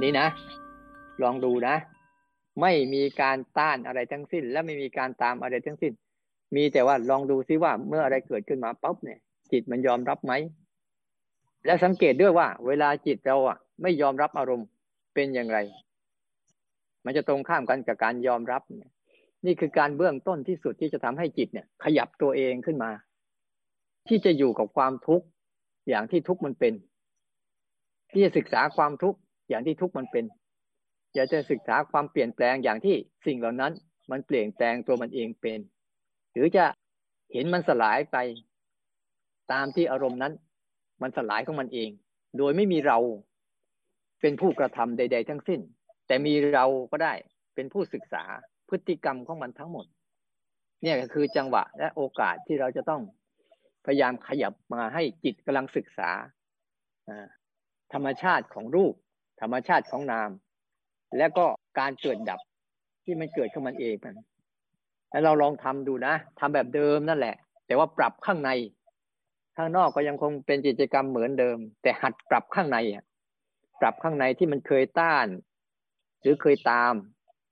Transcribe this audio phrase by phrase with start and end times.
[0.00, 0.28] นนี้นะ
[1.22, 1.76] ลองดูนะ
[2.60, 5.92] ไม่มีการต้านอะไรทั้งสิ้น และไม่มีการตามอะไรทั้งสิ้น
[6.56, 9.18] มีแต่ว่าลองดูซิว่าเมื่ออะไรเกิดขึ้นมาปั๊บเนี่ย
[9.52, 10.32] จิตมันยอมรับไหม
[11.66, 14.68] และสังเกตด้วยว่า เวลาจิตเราอะ ไม่ยอมรับอารมณ์
[15.14, 15.58] เป็นอย่างไร
[17.04, 18.90] มันจะตรงข้ามกันกับการยอมรับเนี่ย
[19.46, 22.90] นี่คือการเบื้องต้นที่สุดที่จะทำให้จิตเนี่ย ขยับตัวเองขึ้นมา
[24.08, 25.26] ที่จะอยู่กับความทุกข์
[25.88, 26.74] อย่างที่ทุกข์มันเป็น
[28.10, 29.18] ที่จะศึกษาความทุกข์
[29.50, 30.24] อย่างที่ทุกข์มันเป็น
[31.14, 32.96] อยากจะศึกษาความเปลี่ยนแปลงอย่างที่
[33.26, 33.72] สิ่งเหล่านั้น
[34.10, 35.60] มันเปลี่ยนแปลงตัวมันเองเป็น
[36.32, 36.64] หรือจะ
[37.32, 38.16] เห็นมันสลายไป
[39.52, 40.32] ตามที่อารมณ์นั้น
[41.02, 41.90] มันสลายของมันเอง
[42.38, 42.98] โดยไม่มีเรา
[44.20, 45.60] เป็นผู้กระทำใด ๆ ทั้งสิ้น
[46.06, 47.14] แต่มีเราก็ได้
[47.54, 48.24] เป็นผู้ศึกษา
[48.68, 49.86] พฤติกรรมของมันทั้งหมด
[50.82, 53.02] เนี่ยก็คือจังหวะและโอกาสที่เราจะต้อง
[53.86, 56.10] พยายามขยับมาให้จิตกำลังศึกษา
[57.92, 58.94] ธรรมชาติของรูป
[59.40, 60.30] ธรรมชาติของนาม
[61.18, 61.46] และก็
[61.78, 62.40] การเกิดดับ
[63.04, 64.16] ที่มันเกิดขึ้นมันเองมัน
[65.10, 68.50] แล้วเราลองทำดูนะทำแบบเดิมนั่นแหละ แต่ว่าปรับข้างใน
[69.56, 72.78] ข้างนอกก็ยังคงเป็นกิจกรรมเหมือนเดิม แต่หัดปรับข้างใน
[73.80, 75.26] ปรับข้างในที่มันเคยต้าน
[76.20, 76.94] หรือเคยตาม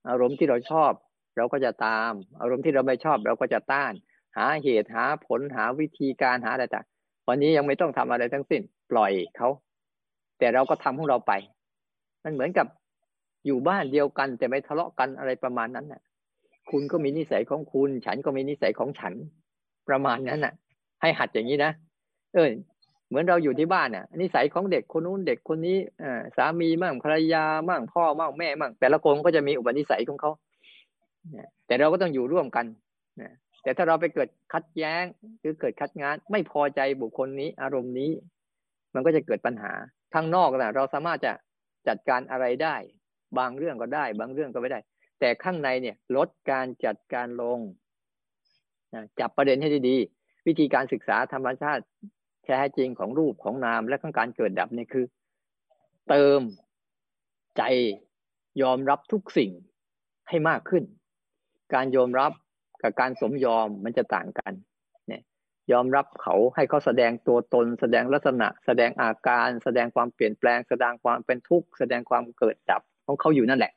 [0.09, 0.93] อารมณ์ที่เราชอบ
[1.37, 3.93] เราก็จะตาม อารมณ์ที่เราไม่ชอบ เราก็จะต้าน
[4.37, 6.87] หาเหตุหาผลหาวิธีการหาอะไรต่าง
[7.29, 9.49] วันนี้ยังไม่ต้องทำอะไรทั้งสิ้น ปล่อยเขา
[10.39, 11.33] แต่เราก็ทำของเราไป
[12.29, 12.67] มันเหมือนกับ
[13.47, 16.03] อยู่บ้านเดียวกันแต่ไม่ทะเลาะกันอะไรประมาณนั้นน่ะ
[16.71, 19.15] คุณก็มีนิสัยของคุณ ฉันก็มีนิสัยของฉัน
[19.89, 20.55] ประมาณนั้นน่ะ
[21.03, 21.73] ให้หัดอย่างนี้นะ
[22.35, 22.49] เออ
[23.09, 26.05] เหมือนเราอยู่ที่บ้านน่ะนิสัยของเด็กคนนู้นเด็กคนนี้อ
[26.37, 30.31] สามีมั่งภรรยามั่งพ่อมั่งแม่มั่งแต่ละคนก็จะมีอุปนิสัยของเขา
[31.67, 32.67] แต่เราก็ต้องอยู่ร่วมกัน
[33.63, 35.05] แต่ถ้าเราไปเกิดคัดแย้ง
[35.41, 38.11] หรือเกิดคัดงาน ไม่พอใจบุคคลนี้อารมณ์นี้
[38.95, 39.73] มันก็จะเกิดปัญหา
[40.15, 41.33] ข้างนอกนะเราสามารถจะ
[41.89, 42.77] จัดการอะไรได้
[43.39, 44.81] บางเรื่องก็ได้ บางเรื่องก็ไม่ได้
[45.21, 47.59] แต่ข้างในเนี่ยลดการจัดการลง
[49.21, 51.83] จับประเด็นให้ดีๆวิธีการศึกษาธรรมชาติ
[52.45, 55.05] แท้จริงของรูปของนามและของการเกิดดับเนี่ยคือ
[56.09, 56.41] เติม
[57.57, 57.63] ใจ
[58.63, 59.51] ยอมรับทุกสิ่ง
[60.29, 60.85] ให้มากขึ้น
[61.75, 62.33] การยอมรับ
[62.83, 64.53] กับการสมยอมมันจะต่างกัน
[65.73, 73.73] ยอมรับเขาให้เขาแสดงตัวตน แสดงลักษณะ แสดงอาการ แสดงความเปลี่ยนแปลง แสดงความเป็นทุกข์ แสดงความเกิดดับของเขาอยู่นั่นแหละ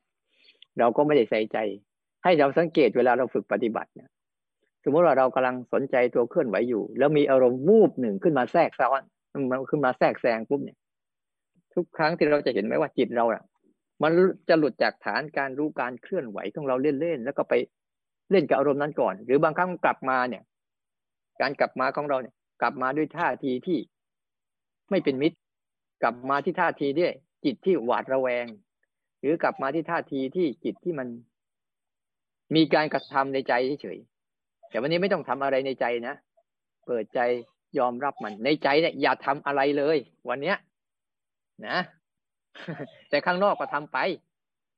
[0.80, 1.58] เราก็ไม่ได้ใส่ใจ
[2.24, 4.10] ให้เราสังเกตเวลาเราฝึกปฏิบัติเนี่ย
[4.84, 9.02] สมมติว่าเรากำลังสนใจตัวเคลื่อนไหวอยู่ แล้วมีอารมณ์วูบหนึ่งขึ้นมาแทรกซ้อน
[9.52, 10.78] มันขึ้นมาแทรกแซงปุ๊บเนี่ย
[11.74, 13.42] ทุกครั้งที่เราจะเห็นไหมว่าจิตเราอะ
[14.04, 14.12] มัน
[14.50, 17.54] จะหลุดจากฐานการรู้การเคลื่อนไหวของเราเล่นๆแล้วก็ไป
[18.32, 20.44] เล่นกับอารมณ์นั้นก่อน หรือบางครั้งกลับมาเนี่ย
[21.42, 23.80] การกลับมาของเราเนี่ย กลับมาด้วยท่าทีที่
[24.90, 25.38] ไม่เป็นมิตร
[26.04, 27.14] กลับมาที่ท่าทีด้วย
[27.46, 28.46] จิตที่หวาดระแวง
[29.20, 31.08] หรือกลับมาที่ท่าทีที่จิตที่มัน
[32.56, 34.00] มีการกระทำในใจเฉย
[34.70, 36.16] แต่วันนี้ไม่ต้องทำอะไรในใจนะ
[36.86, 37.20] เปิดใจ
[37.80, 39.98] ยอมรับมัน ในใจเนี่ยอย่าทำอะไรเลย
[40.30, 40.58] วันเนี้ย
[41.68, 41.78] นะ
[43.10, 43.98] แต่ข้างนอกก็ทำไป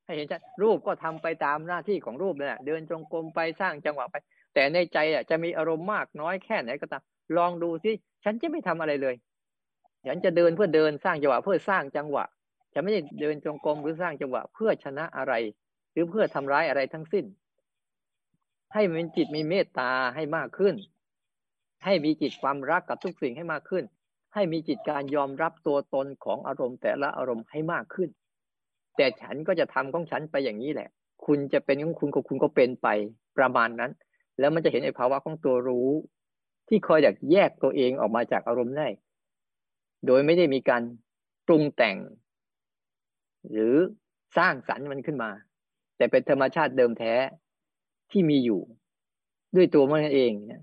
[0.06, 4.16] ให้เห็นชัดรูปก็ทำไปตามหน้าที่ของรูปเลยเดินจงกรมไปสร้างจังหวะไป
[4.53, 7.03] แต่ในใจอะจะมีอารมณ์มากน้อยแค่ไหนก็ตาม
[7.37, 7.91] ลองดูสิ
[8.23, 9.15] ฉันจะไม่ทำอะไรเลย
[10.07, 12.25] ฉันจะเดินเพื่อเดินสร้างจังหวะเพื่อสร้างจังหวะ
[12.73, 15.33] ฉันไม่ได้เดินจงกรมหรือสร้างจังหวะเพื่อชนะอะไร
[15.91, 17.25] หรือเพื่อทำร้ายอะไรทั้งสิ้น
[18.73, 20.75] ให้มันจิตมีเมตตาให้มากขึ้น
[21.85, 23.83] ให้มีจิตความรักกับทุกสิ่งให้มากขึ้น
[24.33, 28.09] ให้มีจิตการยอมรับตัวตนของอารมณ์แต่ละอารมณ์ให้มากขึ้น
[28.95, 30.89] แต่ฉันก็จะทำของฉันไปอย่างนี้แหละ
[31.25, 32.87] คุณจะเป็นของคุณก็คุณก็เป็นไป
[33.37, 33.91] ประมาณนั้น
[34.39, 35.89] แล้วมันจะเห็นในภาวะของตัวรู้
[36.67, 38.88] ที่คอยอยากแยกตัวเองออกมาจากอารมณ์ได้
[40.05, 40.81] โดยไม่ได้มีการ
[41.47, 41.97] ปรุงแต่ง
[43.51, 43.75] หรือ
[44.38, 45.31] สร้างสรรค์มันขึ้นมา
[45.97, 47.13] แต่เป็นธรรมชาติเดิมแท้
[48.11, 48.61] ที่มีอยู่
[49.55, 50.61] ด้วยตัวมันเองเนี่ย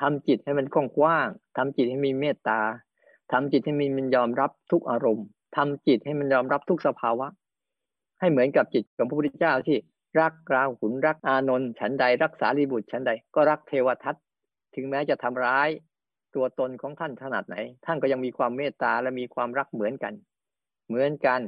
[0.00, 2.60] ทำจิตให้มันกว้างทำจิตให้มีเมตตา
[3.32, 5.26] ทำจิตให้มีมันยอมรับทุกอารมณ์
[5.56, 7.26] ทำจิตให้มันยอมรับทุกสภาวะ
[8.20, 9.76] ให้เหมือนกับจิตของพระพุทธเจ้าที่
[10.20, 14.14] รักราหุนรักอานนท์ฉันใดรักษาลีบุตรฉันใดก็รักเทวทัต
[14.74, 15.68] ถึงแม้จะทำร้าย
[16.34, 20.14] ตัวตนของท่านขนาดไหน ท่านก็ยังมีความเมตตาและมีความรักเหมือนกัน
[20.88, 21.40] เหมือนกัน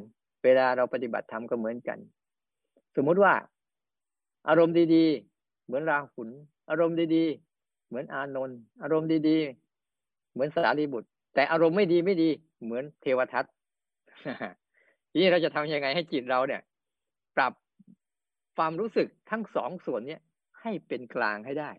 [0.45, 1.99] เวลาเราปฏิบัติธรรมก็เหมือนกัน
[2.97, 3.35] สมมุติว่า
[4.49, 6.29] อารมณ์ดีๆ เหมือนราหุน
[6.71, 12.29] อารมณ์ดีๆ เหมือนอานนท์อารมณ์ดีๆ เหมือนสารีบุตร แต่อารมณ์ไม่ดีไม่ดี
[12.65, 13.45] เหมือนเทวทัต
[15.11, 16.63] ทีนี้เราจะทำยังไงให้จิตเราเนี่ย
[17.37, 17.53] ปรับ
[18.59, 20.21] ความรู้สึกทั้งสองส่วนเนี้ย
[20.61, 21.71] ให้เป็นกลางให้ได้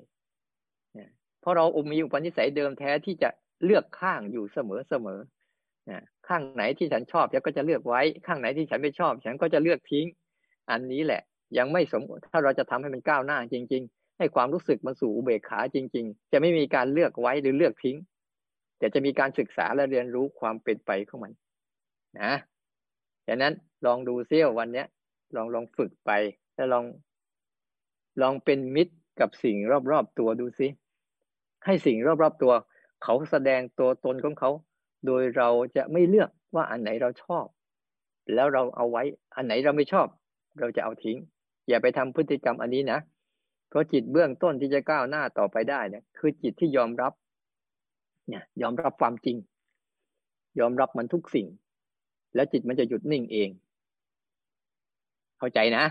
[1.41, 3.29] เพราะเราอมีอุปนิสัยเดิมแท้ที่จะ
[3.65, 5.19] เลือกข้างอยู่เสมอเสมอ
[6.27, 10.05] ข้างไหนที่ฉันชอบฉันก็จะเลือกไว้ ข้างไหนที่ฉันไม่ชอบ ฉันก็จะเลือกทิ้ง
[10.71, 11.21] อันนี้แหละ
[11.57, 17.97] ยังไม่สมถ้าเราจะทำให้มันก้าวหน้าจริง ๆ ให้ความรู้สึกมันสู่อุเบกขาจริง ๆ จะไม่มีการเลือกไว้หรือเลือกทิ้ง
[18.79, 21.33] แต่จะมีการศึกษาและเรียนรู้ความเป็นไปของมัน
[22.21, 22.33] นะ
[23.27, 23.53] ฉะนั้น
[23.85, 24.87] ลองดูเซี่ยววันเนี้ย
[25.35, 26.11] ลองลองฝึกไป
[26.59, 26.85] แล้วลอง
[28.21, 29.56] ลองเป็นมิตรกับสิ่ง
[29.91, 30.67] รอบๆตัวดูซิ
[31.65, 32.53] ให้สิ่งรอบๆตัว
[33.03, 34.51] เขาแสดงตัวตนของเขา
[35.06, 37.45] โดยเราจะไม่เลือกว่าอันไหนเราชอบ
[38.33, 39.03] แล้วเราเอาไว้
[39.35, 40.07] อันไหนเราไม่ชอบ
[40.59, 41.17] เราจะเอาทิ้ง
[41.67, 43.00] อย่าไปทำพฤติกรรมอันนี้นะ
[43.69, 47.13] เพราะจิตเบื้องต้นที่จะก้าวหน้าต่อไปได้เนี่ยคือจิตที่ยอมรับ
[48.29, 49.38] เนี่ยยอมรับความจริง
[50.59, 51.47] ยอมรับมันทุกสิ่ง
[52.35, 53.50] แล้วจิตมันจะหยุดนิ่งเอง
[55.38, 55.83] เข้าใจนะ